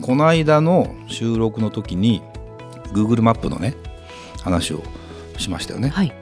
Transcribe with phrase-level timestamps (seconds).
[0.00, 2.22] この間の収録の時に
[2.92, 3.74] Google マップのね
[4.42, 4.82] 話を
[5.38, 6.12] しましたよね、はい。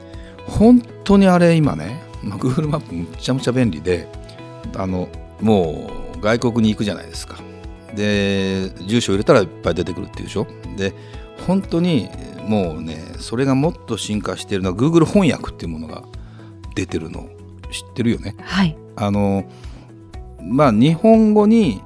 [0.47, 4.07] 本当にあれ今ね、まあ、Google マップむちゃむちゃ便利で
[4.75, 5.09] あの
[5.41, 7.37] もう外国に行くじゃないですか。
[7.95, 10.47] で住所入れたらいっぱい出てくるっていうでしょ？
[10.77, 10.93] で
[11.45, 12.09] 本当に
[12.47, 16.03] もうねそれがもっと進化しているのは Google 翻訳っていうものが
[16.75, 17.29] 出てるの。
[17.71, 18.35] 知ってるよね？
[18.39, 18.77] はい。
[18.95, 19.49] あの
[20.41, 21.81] まあ日本語に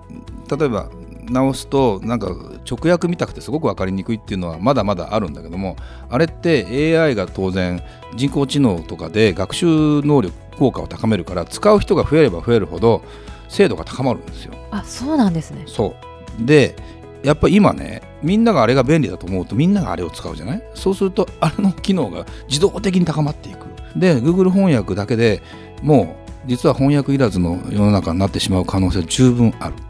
[0.50, 0.90] 例えば
[1.30, 2.27] 直すとなんか
[2.70, 5.75] 直訳見たくてすごく分かりにくいっていうのはまだまだあるんだけども
[6.09, 7.81] あれって AI が当然
[8.16, 9.66] 人工知能とかで学習
[10.02, 13.03] 能力効果を高めるから使う人が増えれば増えるほど
[13.50, 14.53] 精度が高まるんですよ。
[14.72, 15.64] あそうなんですね。
[15.67, 15.95] そ
[16.39, 16.45] う。
[16.45, 16.75] で
[17.23, 20.64] やっぱ今ねみんながあれが便利だと思うとみんながあれを使うじゃない？
[20.75, 23.67] そうするとあれの機能が自動的に高まっていく。
[23.95, 25.42] で Google 翻訳だけで
[25.81, 29.75] もう実は翻訳いらずの世の中になってしまう可能性は十分ある。
[29.75, 29.81] で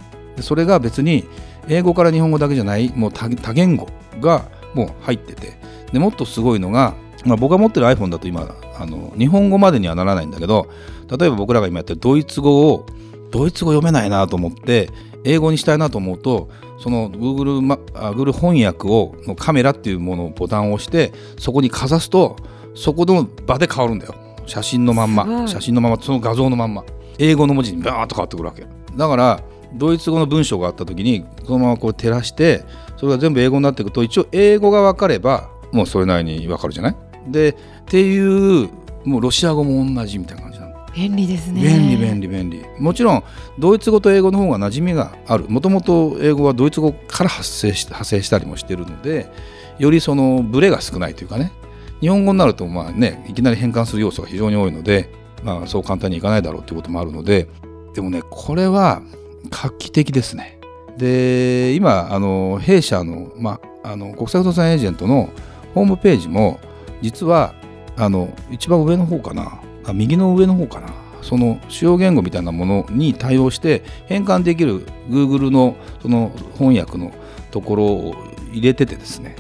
[0.42, 1.26] それが別に
[1.68, 3.88] 英語から日本語だけじゃないもう多多言語
[4.20, 5.60] がもう入ってて
[5.92, 10.70] でもっとすごいのが、まあ、僕が持ってる iPhone だと今あの日本語までにはならないんだけど
[11.10, 12.86] 例えば僕らが今やってるドイツ語を
[13.32, 14.90] ドイツ語読めないなと思って
[15.24, 16.50] 英語にしたいなと思うと
[16.80, 22.38] その Google, まあ Google 翻訳をのカメラっていうものをボタンを押してそこにかざすと
[22.76, 24.14] そこの場で変わるんだよ。
[24.46, 25.48] 写真のまんま。
[25.48, 26.86] 写真のままその画像のまんま。
[27.18, 28.68] 英語の文字にバーッと変わってくるわけ。
[28.96, 29.42] だから
[29.74, 32.64] ドイツ語の文章があった時にそのままこう照らして
[32.98, 36.96] それが全部英語になっていくと一応英語が分かればもうそれなりに分かるじゃない？
[37.28, 38.70] でっていう
[39.04, 40.76] もうロシア語も同じみたいな感じなの。
[40.96, 41.62] 便利ですね。
[41.62, 42.66] 便利便利便利。
[42.80, 43.24] もちろん
[43.60, 45.46] ドイツ語と英語の方が馴染みがある。
[45.48, 49.30] もともと英語はドイツ語から発生し派生したりもしてるので
[49.78, 51.52] よりそのブレが少ないというかね。
[52.00, 55.10] 日本語になるとまあねいきなり変換する要素が非常に多いので、
[55.44, 57.48] まあ、そう簡単にいかないだろうということもあるので。
[57.94, 59.02] でもねこれは
[59.50, 60.60] 画期的ですね。
[60.98, 65.30] で今あの弊社の,、まあ、あの国際不動産エージェントの
[65.76, 66.60] ホームページも
[67.02, 67.54] 実は
[67.96, 70.90] あの一番上の方かなあ右の上の方かな
[71.22, 77.12] その主要言語みたいなものに対応して変換できる Google のその翻訳の
[77.52, 78.16] ところを
[78.52, 79.36] 入れててですね。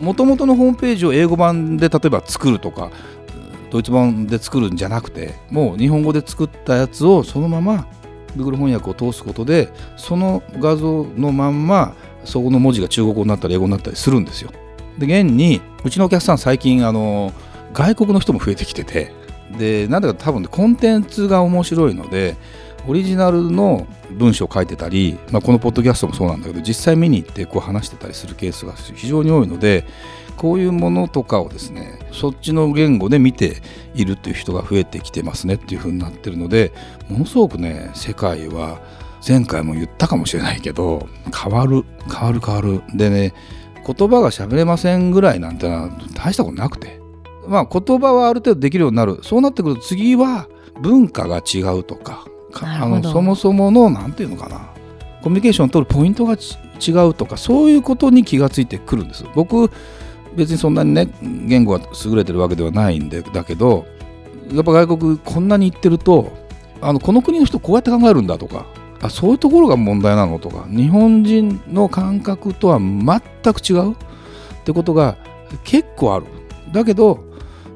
[0.00, 2.90] もともとのホームページを英語版で例えば作るとか
[3.70, 7.86] ドイツ版で作るんじゃなくてもう日本語で作ったやつをそのまま
[8.36, 11.94] Google 翻訳を通すことでその画像のまんま
[12.24, 14.50] そこの文字が中国語になったり英語になったりするんですよ。
[14.98, 17.32] で現にうちのお客さん最近あの
[17.72, 19.12] 外国の人も増えてきてて
[19.56, 22.36] でなんだか多分コンテンツが面白いので
[22.88, 29.84] オリジナルの文章を書いてたり、まあ、このポッドキャストもそうなんだけど実際見に行ってこう話してたりするケースが非常に多いので
[30.38, 33.60] こういうものとかをですねそっちの言語で見て
[33.94, 36.72] いるっていう人が増えてきてますねっていう風になってるので
[37.10, 38.80] ものすごくね世界は
[39.26, 42.82] 前回も言ったかもしれないけど変わる変わる変わる。
[42.94, 43.34] でね
[43.86, 46.98] 言葉が喋れませんぐらいなんてのは大したことなくて。
[47.48, 49.20] まあ言葉はある程度できるようになる。
[49.22, 50.46] そうなってくると次は
[50.82, 54.70] 文化が違うとかあのそもそもの何て言うのかな。
[55.22, 59.24] コミュニケーションを取るポイントがち違うとかそういうことに気がついてくるんです。
[59.34, 59.70] 僕
[60.36, 63.86] 別にそんなにね言語が優れてるわけではないんでだけど
[64.52, 66.32] やっぱ外国こんなに行ってると
[66.80, 68.66] あのこの国の人こうやって考えるんだとか
[69.00, 73.20] あそういうところが問題なのとか日本人の感覚とは全
[73.52, 73.96] く違うっ
[74.64, 75.16] てことが
[75.64, 76.26] 結構ある。
[76.72, 77.24] だけど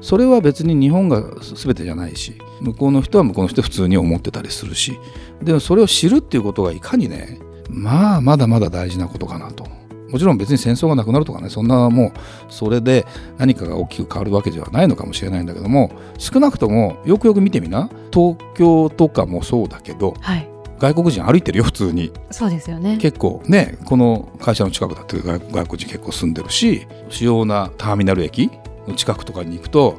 [0.01, 4.97] それは別に日本が全てじゃないし向こうの人は向こうの人で普通に思ってたりするし
[5.41, 9.67] でもそれを知るっていうことがいかにねまあまだまだ大事なことかなと。
[10.09, 12.11] もちろん別に戦争がなくなるとかねそんなもう
[12.47, 13.03] それで
[13.39, 17.89] 何かが大きく変わるわけではないのかもしれないんだけども少なくともよくよく見てみな。
[18.13, 20.47] 東京とかもそうだけどはい。
[20.77, 22.11] 外国人歩いてるよ普通に。
[22.29, 22.97] そうですよね。
[22.97, 28.51] 結構ねこの会社の近くだって外外国人結構住んでるし主要なターミナル駅
[28.87, 29.97] の近くとかに行くと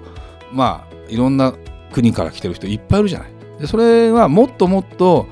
[0.53, 1.55] まあいろんな
[1.95, 3.29] 国から来てる人いっぱいいるじゃない。
[3.61, 5.27] でそれはもっともっと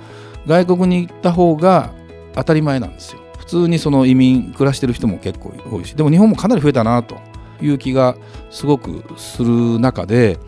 [0.47, 1.93] 外国に行った方が
[2.35, 3.21] 当たり前なんですよ。
[3.37, 5.95] 普通にその移民暮らしてる人も結構多いし。
[5.95, 7.17] でも日本もかなり増えたなと
[7.61, 8.17] いう気が
[8.51, 10.39] すごくする中で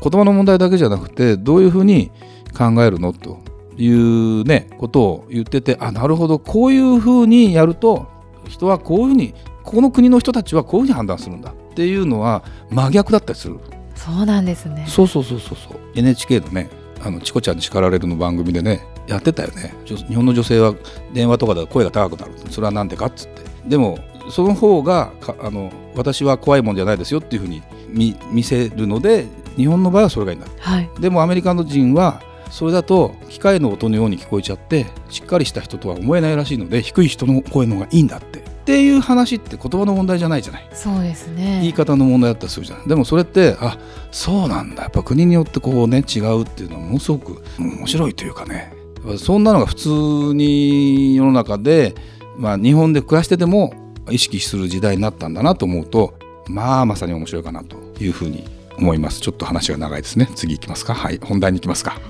[0.00, 2.12] 言葉の問題だけじゃなくてどういうふうに
[2.56, 3.40] 考えるのと
[3.76, 6.38] いうねことを言っててあなるほど。
[6.38, 8.06] こういうふうにやると
[8.48, 9.34] 人はこういうふうに
[9.64, 13.58] ここの国の人たちはこういうふうに判断するんだっていうのは真逆だったりする。
[13.94, 14.84] そうなんですね。
[14.88, 15.78] そうそうそうそうそう。
[15.94, 16.68] NHK のね
[17.02, 19.74] あのチコちゃんに叱られるの番組でねやってたよね。
[19.86, 20.74] 日本の女性は
[21.12, 23.42] 電話とかで声が高くなるそれは何でかっつって。
[23.66, 23.98] でも
[24.30, 29.26] その方があの私は怖いもんじゃないですよっていうふうに見見せるので
[29.56, 40.66] 日本の場合はそれがいいんだ、はい、でもアメリカの人はそれだと機械の音のように聞こえちゃってしっかりした人とは思えないらしいので低い人の声の方がいいんだってっていう話って言葉の問題じゃないじゃない。
[40.72, 41.58] そうですね。
[41.60, 43.76] 言い方の問題だったりするじゃんでもそれってあ
[44.10, 44.84] そうなんだ。
[44.84, 48.72] やっぱ国によってこうね違うっていうのはものすごく面白いというかね。
[49.18, 49.88] そんなのが普通
[50.34, 51.94] に世の中で、
[52.38, 53.74] まあ、日本で暮らしてても
[54.10, 56.14] 意識する時代になったんだなと思うと
[56.48, 59.20] まあまさに面白いかなというふうに思います。
[59.20, 60.30] ちょっと話が長いですね。
[60.34, 60.94] 次いきますか。
[60.94, 61.20] はい。
[61.22, 62.00] 本題に行きますか。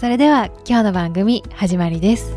[0.00, 2.36] それでは今日の番組始まりです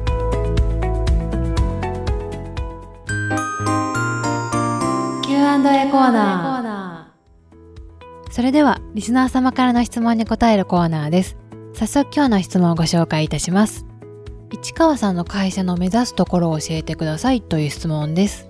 [5.66, 8.32] Q&A コーナー。
[8.32, 11.38] それではリスナー様からの質問に答えるコーナーです。
[11.74, 13.84] 早速今日の質問をご紹介いたします。
[14.52, 18.48] 市川さんの会社の目指すところを教えてくださいという質問です。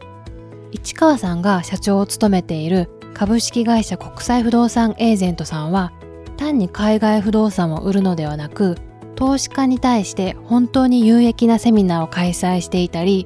[0.74, 5.94] 市川さんが社長を務めている株式会社国際不動産エージェントさんは
[6.36, 8.76] 単に海外不動産を売るのではなく
[9.16, 13.26] 投資家に対して本当に有益なセミナーを開催していたり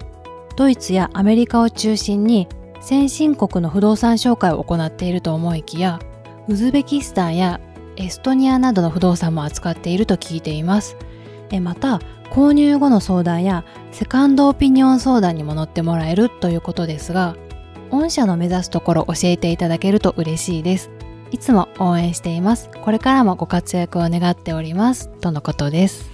[0.56, 2.48] ドイツやアメリカを中心に
[2.82, 6.00] 先進国の不動産紹介を行っていると思いきや
[6.48, 7.60] ウズベキスタンや
[7.98, 10.96] エストニアなどの不動産も扱っていると聞いています。
[11.62, 12.00] また
[12.32, 17.36] 購入後の相談やセカンドオピニオン相談にも乗ってもらえるということですが
[17.90, 20.92] 御社の目指すところ教えていただけると嬉しいです。
[21.32, 22.70] いつも応援しています。
[22.84, 25.10] これからもご活躍を願っております。
[25.22, 26.10] とのことです。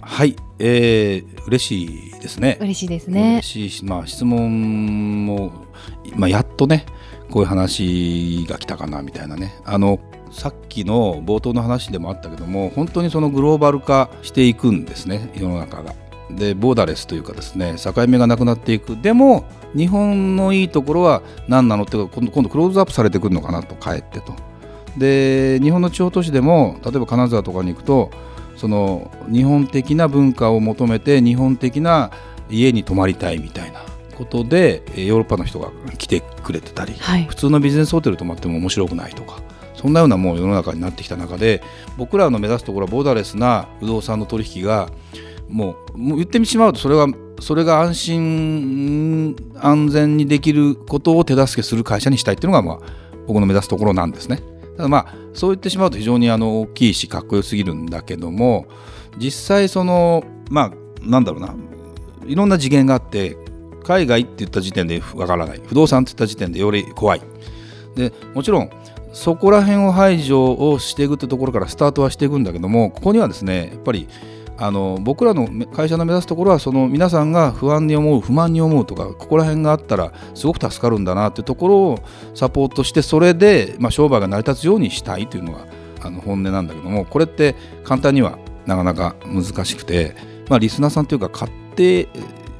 [0.00, 2.58] はい、えー、嬉しいですね。
[2.60, 3.40] 嬉しいですね。
[3.44, 5.65] 嬉しいしまあ質問も
[6.14, 6.86] まあ、やっとね
[7.30, 9.98] こういう話が来たかなみたいなねあの
[10.30, 15.94] さっきの冒頭の話でもあったけども本当にそのグローバル化していくんですね世の中が。
[16.28, 19.44] でボーダレスというかですね境目がなくなっていくでも
[19.76, 24.34] 日本のいいところは何なのって今度今度クローズアップされてくるのかなとかえってと。
[24.96, 28.10] で日本の地方都市でも例えば金沢とかに行くと
[28.56, 32.10] その日本的な文化を求めて日本的な
[32.50, 33.80] 家に泊まりたいみたいな
[34.16, 39.40] ことでヨーロッパの人が来てくれてたり、はい、普通のビジネスホテル泊まっても面白くないとか
[39.74, 41.62] そんなようなもう世の中になってきた中で
[41.98, 44.88] 僕らの目指すところはボーダレスな不動産の取引が
[45.48, 47.06] もうもう言ってしまうとそれは
[47.40, 52.92] それが安心安全にできることを手助けする会社にしたいっていうのが、まあ、
[53.26, 54.42] 僕の目指すところなんですね。
[54.76, 58.66] ただまあそう言ってしまうと非常にあの大きいしかっこよすぎるんだけども
[59.18, 60.72] 実際そのまあ
[61.02, 61.54] なんだろうな
[62.26, 63.36] いろんな次元があって
[63.86, 65.60] 海外って言った時点でわからない。
[65.66, 67.22] 不動産って言った時点でより怖い。
[67.94, 68.70] でもちろん
[69.12, 74.08] そこら辺を排除をしていくってところからスタートはしていくんだけどもここにはですねやっぱり
[74.58, 81.98] あの僕らの会社の目指すところはその皆さんが不安に思う不満に思うとかここら辺があったらすごく助かるんだなっていうところを
[82.34, 85.66] サポートしてそれで、まあ、商売が成り立つようにしたいというのが
[86.02, 87.54] あの本音なんだけどもこれって
[87.84, 90.14] 簡単にはなかなか難しくて、
[90.48, 92.08] まあ、リスナーさんというか買って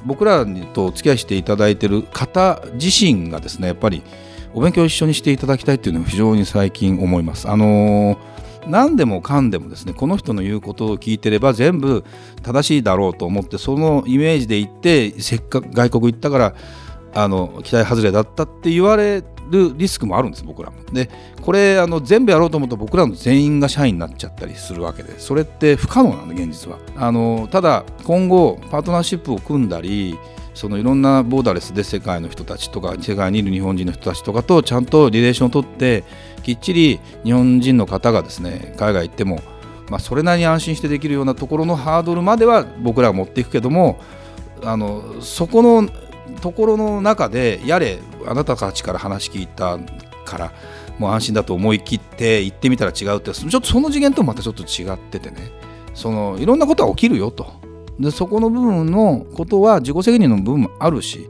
[0.05, 4.03] 僕らとお付き合いしていただいている方自身がですねやっぱり
[4.53, 7.49] お勉強を一緒にしていただきたいっていうのを非常に最近思います。
[7.49, 8.37] あのー
[8.67, 12.03] 何でもかんでもですねこの人の言うことを聞いてれば全部
[12.43, 16.55] 正しいだろうと思ってそのイメージで行ってせっかく外国行ったから
[17.13, 20.77] あの期待外れだったって言われるリスクもあるんです僕らも。
[20.91, 21.09] で
[21.41, 26.79] これあの全部やろうと思うと僕らの全員が社員になっちゃったりするわけでそれって不可能なんで現実は。
[26.95, 30.17] あのただ今後パートナーシップを組んだり
[30.57, 36.03] そのいろんなボーダレスで世界の人たちとか世界にいる日本人の人たちとかとちゃんとリレーションを取って
[36.41, 39.39] きっちり日本人の方がですね海外行っても、
[39.89, 43.99] まあ、それなりに安心してできるようなところのハードルまでは僕らが持っていくけども
[44.63, 45.87] あのそこの
[46.41, 49.77] ところの中でやれあなたたちから話聞いた
[50.25, 50.53] から
[50.99, 55.51] もう安心だと思い切って行ってみたら違うってちょっとその次元とまたちょっと違っててね。
[55.93, 57.53] そのいろんなことは起きるよと。
[57.99, 61.27] でそこの部分のことは自己責任の部分もあるし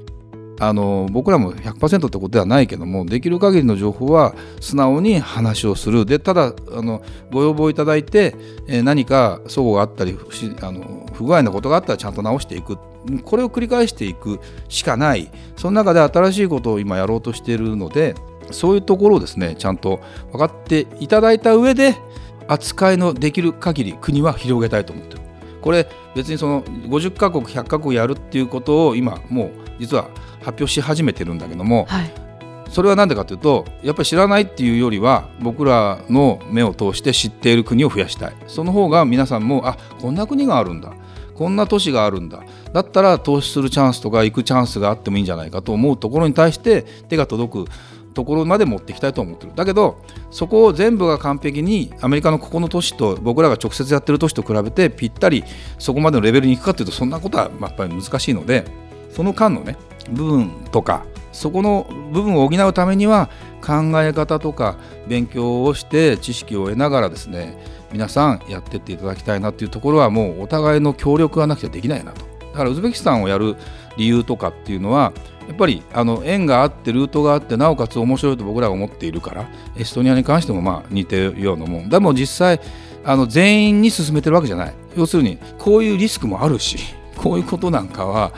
[0.60, 6.06] あの僕らも100%ってことではないけどもできる限りの情報は素直に話をする。
[6.06, 8.36] でただあのご要望いただいて、
[8.68, 10.18] えー、何か齟齬があったり
[10.62, 12.78] あの不具合なことがあったらちゃんと直していく。
[13.24, 15.30] これを繰り返していくしかない。
[15.56, 18.16] その中で新しいことを今やろうとしているので
[18.52, 21.96] そういうところをですねちゃんと分かっていただいた上で
[22.48, 25.22] 扱いのできる限り国は広げたいと思ってる。
[25.62, 32.12] これ別にその50カ国100カ国やるっていうことを今もう実は発表し始めてるんだけども、はい。
[32.70, 38.34] それは何でかというとやっぱり知らないっていうよりは僕らの目を通して知っている国を増やしたい。
[38.48, 40.94] その方が皆さんもあこんな国があるんだ。
[41.36, 42.44] こんな都市があるんだ。
[42.74, 47.72] だったら投資するチャンスとか行くチャンスがあってもいいんじゃないかと思うところに対して手が届く
[48.16, 49.54] ところまで持っていきたいと思ってる。
[49.56, 55.44] だけどそこを全部が完璧にアメリカのここの都市と僕らが直接やってる都市と比べてぴったり
[55.78, 58.66] そこまでのレベルに行くかというとそんなことはやっぱり難しいので
[59.18, 59.78] その間のね
[60.12, 63.32] 部分とかそこの部分を補うためには
[63.66, 67.58] 考え方とか勉強をして知識を得ながらですね
[67.92, 72.28] 皆さんやってっていただきたいなっていうところはもうお互いの協力がなくてできないなと。
[72.52, 73.56] だからウズベキスタンをやる
[73.98, 75.14] 理由とかっていうのは
[75.48, 81.90] やっぱりあの縁があってルートがあってなおかつ面白いと僕らが思っているからエストニアに関してもまあ似てるようなもん。
[81.90, 82.62] でも実際
[83.04, 84.76] あの全員に進めてるわけじゃない。
[84.96, 86.78] 要するにこういうリスクもあるし
[87.16, 88.32] こういうことなんかは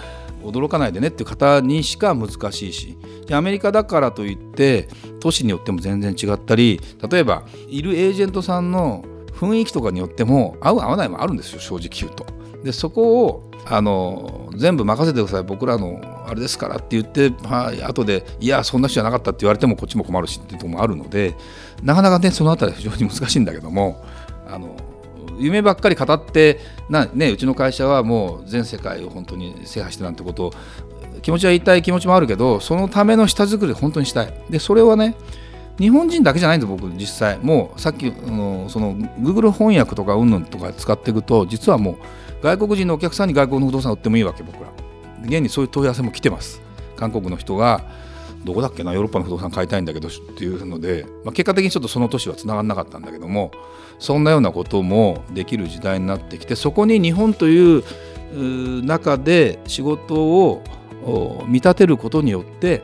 [0.44, 4.88] 驚かないでねっていう方にしか難しいしでアメリカだからといって
[5.20, 6.80] 都市によっても全然違ったり
[7.10, 12.26] 例えばいるエージェントさんの雰囲気とかによっても合う合わないもあるんですよ正直言うと。
[12.64, 21.36] でそこをあの全部任せてください僕らのあれですからって言って、はい、後でいやそんな人じゃなかったって言われてもこっちも困るしっていうとこもあるので
[21.84, 24.04] なかなかねその辺りは非常に難しいんだけども
[24.48, 24.76] あの
[25.40, 30.54] 夢ばっかり語ってな、ね、うちの会社はもう全世界を本当に制覇してなんてことを
[31.22, 34.34] 気持ちは言いたい気持ちもあるけどそのための下作り本当にしたい。
[34.50, 35.16] でそれはね
[35.80, 37.40] 日本人だけじゃないんです僕実際。
[37.40, 41.96] もうさっきのその Google 翻訳とかうんぬんとか使っていくと実はもう
[42.44, 44.70] 外国人のお客さんに外国の不動産を売ってもいいわけ僕ら。
[45.24, 46.62] 現にそういう問い合わせも来てます。
[46.96, 47.84] 韓国の人が
[48.46, 53.52] どこだっけなヨーロッパの不動産買いたいんだけどっていうので、まあ、結果的にちょっとその年はつながらなかったんだけども
[54.00, 57.84] そんなようなこともできる時代になってきてそこに日本という
[58.86, 60.64] 中で仕事を
[61.48, 62.84] 見立てることによって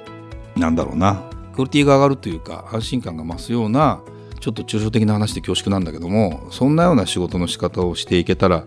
[0.58, 4.02] なんだろうなクオリティが上がるというか安心感が増すような
[4.40, 8.66] ちょっと抽象的な話で恐縮なんだけどもそんなような仕事の仕方をしていけたら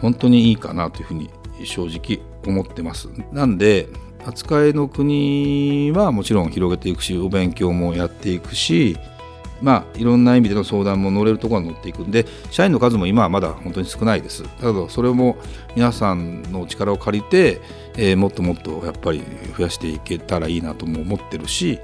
[0.00, 1.30] 本当にいいかなというふうに
[1.64, 3.08] 正直思ってます。
[3.32, 3.88] なんで
[4.26, 8.96] 扱いの国はもちろん広げていくしお勉強もやっていくし
[9.60, 14.44] まあいろんな意味での相談も乗れるところは乗っていくんで社員の数も今はまだ本当に少ないです。
[14.60, 15.36] ただそれも
[15.74, 17.60] 皆さんの力を借りて、
[17.96, 19.22] えー、もっともっとやっぱり
[19.56, 21.80] 増やしていけたらいいなとも思ってるし、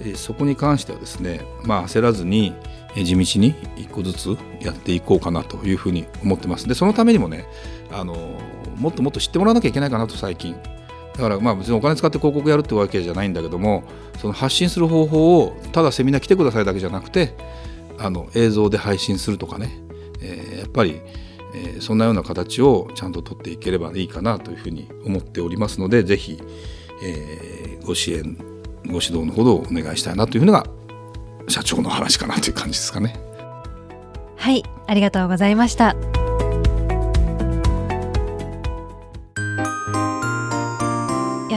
[0.00, 2.54] えー、そこに関してはですねまあ焦らずに
[2.96, 6.66] 地道に一個ずつやっていこうかなというふうに思ってます。
[6.66, 7.46] でそのためにもね
[7.92, 8.16] あの
[8.76, 10.56] もっともっと知ってもらわなきゃいけないかなと最近
[11.18, 13.82] だからまあ別にお金使って広告やるってわけじゃないんだけども
[14.20, 17.34] その発信する方法をただセミナー来てくださいだけじゃなくて
[17.98, 19.76] あの映像で配信するとかね、
[20.22, 21.00] えー、やっぱり、
[21.56, 26.40] えー、そんなような形をちゃんと取っていければいいかなというふうに思っておりますのでぜひ、
[27.02, 28.36] えー、ご支援
[28.86, 30.66] ご指導のほどお願いしたいなというふうのが
[31.48, 33.18] 社長の話かなという感じですかね。
[34.36, 36.17] はいありがとうございました。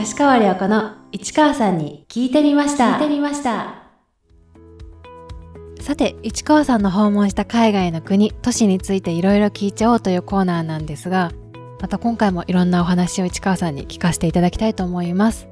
[0.02, 2.94] 吉川良子の市川さんに聞いてみました。
[2.94, 3.84] 聞いてみました。
[5.80, 11.30] さて市川さんの訪問した海外の国都市についていろいろ聞いちゃおうというコーナーなんですが
[11.80, 15.46] また今回もいろんなお話を市川さんに聞かせていただきたいと思います。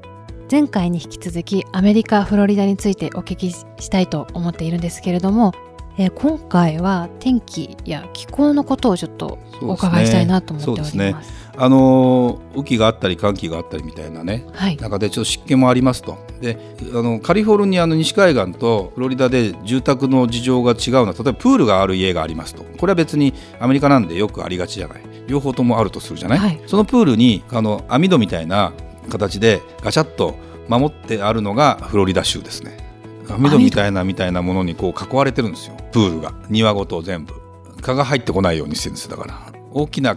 [0.51, 5.53] 前回に引き続きアメリカフロリダについてお聞きしたいと思っているんですけれども
[5.97, 10.97] えー、今回は天気や気候のことをちょっとお伺いしたいなと思っております。
[10.97, 11.15] ね、
[11.57, 16.17] あの雨季があったり寒気があったりみたいなね、はい、中でちょっと湿気もありますと。
[16.39, 16.57] で
[16.93, 22.63] あのカリフォルニアの西海岸とフロリダで住宅の事情が違うのは例えばプールがある家がありますと。
[22.77, 25.01] これは別にアメリカなんでよくありがちじゃない。
[25.27, 28.73] 両方ともあるとするじゃない、はい、そのプールにあの網戸みたいな
[29.09, 30.35] 形でガチャッと
[30.67, 32.90] 守ってあるのがフロリダ州ですね
[33.37, 35.77] 網戸みたいなみたいなものにこう囲われてるんですよ。
[35.91, 36.33] プールが。
[36.49, 37.33] 庭ごと全部。
[37.81, 40.15] 蚊が入ってこないようにしてるんですだから大きな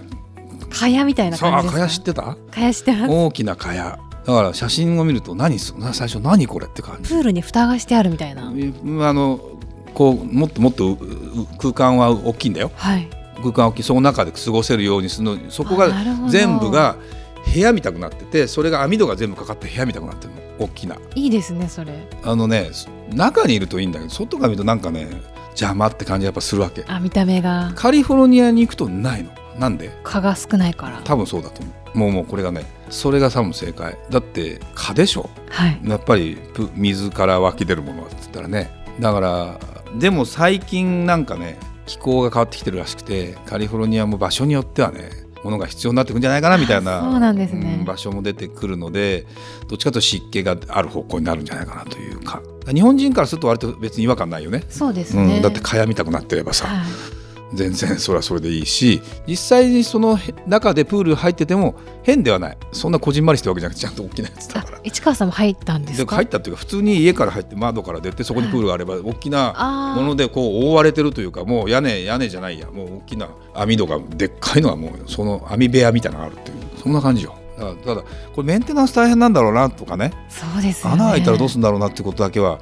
[0.70, 1.80] 蚊帳みたいな感じですか？
[1.80, 2.22] 蚊帳知ってた？
[2.22, 3.12] 蚊帳知ってます。
[3.12, 3.76] 大きな蚊帳。
[3.76, 7.08] だから写真を見ると何す最初何これって感じ。
[7.08, 8.48] プールに蓋がしてあるみたいな。
[8.48, 8.52] あ
[9.12, 9.40] の
[9.94, 10.98] こうもっともっと
[11.58, 13.82] 空間は大きいんだよ、はい、空間大きい。
[13.82, 15.50] その中で過ごせるようにするの。
[15.50, 15.90] そこが
[16.28, 16.96] 全部が
[17.52, 20.40] 部屋みたくなっててそれが網戸が全部かかって部屋みたくなってるの。
[20.58, 20.96] 大きな。
[21.14, 22.08] いいですねそれ。
[22.22, 22.70] あのね
[23.12, 25.08] 中にいるといいんだけど外から見るとなんかね
[25.50, 26.84] 邪魔って感じやっぱするわけ。
[26.88, 27.72] あ見た目が。
[27.74, 29.30] カリフォルニアに行くとないの。
[29.58, 29.90] なんで？
[30.02, 31.00] 蚊が少ないから。
[31.04, 31.98] 多分そうだと思う。
[31.98, 33.96] もうもうこれがねそれが多分正解。
[34.10, 36.38] だって蚊でしょ、はい、やっぱり
[36.74, 38.70] 水から湧き出るものっつったらね。
[38.98, 39.60] だから
[39.96, 41.56] でも最近なんかね
[41.86, 45.10] 気候が変わってきてるらしくてカリフォルニアも場所によってはね
[45.44, 47.76] ものが必要になってくるんじゃないかなみたいなそうなんですね。
[47.78, 49.26] うん場所も出てくるので
[49.68, 52.42] どっちかというと湿気がある方向になるんじゃないかなというか。
[52.72, 54.64] 日本人からすると割と別に違和感ないよね。
[54.70, 56.86] そうですね、うん、だって蚊帳みたくなってればさ、はい
[57.54, 62.58] 全然それはそれでいいし実際にそのへ中でプール入ってても変ではない。
[62.72, 64.80] そんなこじんまりしたわけじゃなくてちゃんと大きなやつだあから。
[64.82, 66.10] 市川さんも入ったんですか？
[66.12, 77.34] で入ったっていうか普通に家から入って窓から出てそこにプールがあれば大きなものでこう覆われてるというかもう屋根屋根じゃないやもう大きな網戸がでっかいのがもうその網部屋みたいなのがあるっていうそんな感じよ。
[77.56, 78.02] だからただ
[78.34, 80.12] これメンテナンス大変なんだろうなとかね。
[80.28, 81.02] そうですよね。
[81.02, 82.58] 穴開いたらどうするんだろうなってことだけは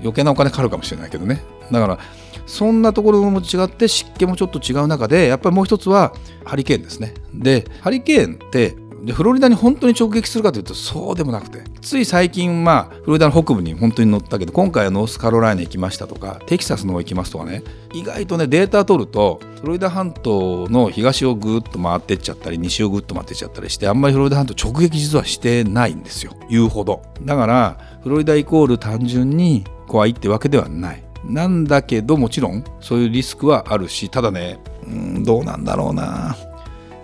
[0.00, 1.42] 余計なお金かかるかもしれないけどね。
[1.70, 1.98] だから
[2.46, 6.14] そんなところも違って湿気もちょっと違う中でやっぱりもう一つは
[6.44, 7.14] ハリケーンですね。
[7.34, 17.62] でハリケーンってでフロリダに本当に直撃するかというとそうでもなくてつい最近まあフロリダの北部に本当に乗ったけど今回はノースカロライナ行きましたとかテキサスの方行きますとかね。
[17.94, 26.32] 意外とねデータ取るとフロリダ半島の東をぐーっと回ってっちゃったり西をぐっと回ってっちゃったりしてあんまりフロリダ半島直撃実はしてないんですよ。
[26.50, 27.02] 言うほど。
[27.22, 31.02] だからフロリダイコール単純に怖いってわけではない。
[31.24, 36.36] なんだけどもちろんそういうリスクはあるしただねうんどうなんだろうな。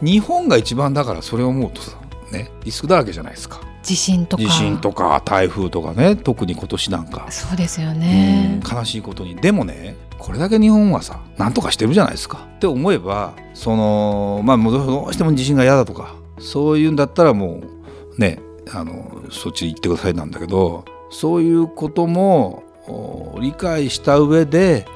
[0.01, 1.99] 日本が一番だからそれを思うとさ
[2.31, 3.61] ねリスクだらけじゃないですか。
[3.83, 4.43] 地震とか。
[4.43, 8.61] 地震とか台風とかね特に今年なんか、そうですよね。
[8.65, 9.37] うん悲しいことに。
[9.37, 12.47] でもねこれだけ日本はさなんとかしてるじゃないですか。
[12.57, 17.61] って思えばそのまあどうしても地震が嫌だとかそういうんだったらも
[18.17, 18.39] うね
[18.73, 22.74] あのそっち行ってくださいなんだけどそういうこともお
[23.41, 24.87] 理解した上で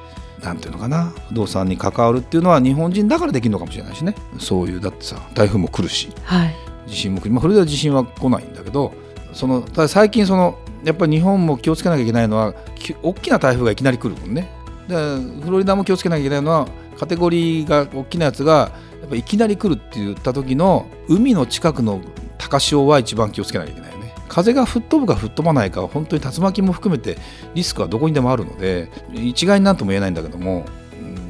[0.43, 4.15] なんていうのかな不動産に関わるっていうのは日本人だからできるのかもしれないしね。
[4.39, 6.09] そういうだってさ台風も来るし。
[6.23, 6.55] はい。
[6.87, 8.93] 地震も来る、まあ、フロリダは地震は来ないんだけど
[9.33, 14.49] そのただ最近そのやっぱり日本も気をつけなきゃいけないのはき大きな台風がいきなり来るもんね。
[14.87, 14.95] で
[15.43, 16.67] フロリダも気をつけなきゃいけないのは
[16.99, 22.01] カテゴリーが大きなやつがやっぱいきなり来るって言った時の海の近くの
[22.37, 23.98] 高潮は一番気をつけなきゃいけない
[24.29, 27.17] 風が吹っ飛ぶか吹っ飛ばないかは本当に竜巻も含めて
[27.55, 30.65] リスクはどこにでもあるので一概になんとも言えないんだけども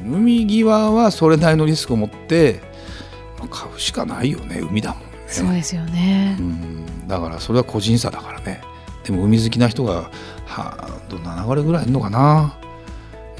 [0.06, 2.60] うん海際はそれなりのリスクを持って
[3.38, 5.06] まあ買うしかないよね海だもんね。
[5.26, 6.36] そうですよね。
[6.38, 8.60] うんだからそれは個人差だからね。
[9.02, 10.10] でも海好きな人が
[10.46, 12.56] はど7割ぐらいいるのかな、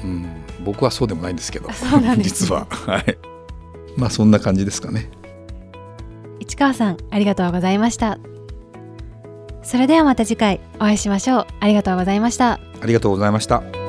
[0.03, 0.25] うん、
[0.65, 2.47] 僕はそうでもないんですけどそうなんですね。
[2.47, 2.65] 実は。
[2.69, 3.17] はい。
[3.95, 5.09] まあそんな感じですかね。
[6.39, 8.17] 市川さんありがとうございました
[9.63, 11.47] それではまた次回お会いしましょう。
[11.59, 12.53] ありがとうございました。
[12.53, 13.80] ありがとうございました。